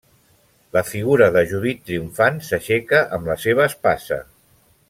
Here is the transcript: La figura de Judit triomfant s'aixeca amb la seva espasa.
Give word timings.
La 0.77 0.81
figura 0.91 1.27
de 1.35 1.43
Judit 1.51 1.83
triomfant 1.89 2.41
s'aixeca 2.49 3.05
amb 3.19 3.33
la 3.33 3.39
seva 3.47 3.69
espasa. 3.73 4.23